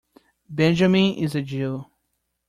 Benjamin 0.49 1.13
is 1.15 1.35
a 1.35 1.43
Jew. 1.43 1.85